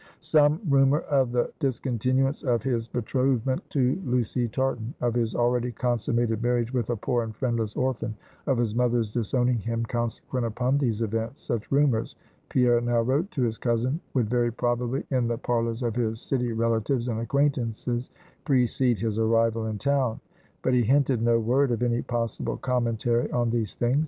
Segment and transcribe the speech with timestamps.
[0.19, 6.41] Some rumor of the discontinuance of his betrothment to Lucy Tartan; of his already consummated
[6.41, 8.15] marriage with a poor and friendless orphan;
[8.47, 12.15] of his mother's disowning him consequent upon these events; such rumors,
[12.49, 16.51] Pierre now wrote to his cousin, would very probably, in the parlors of his city
[16.51, 18.09] relatives and acquaintances,
[18.43, 20.19] precede his arrival in town.
[20.63, 23.99] But he hinted no word of any possible commentary on these things.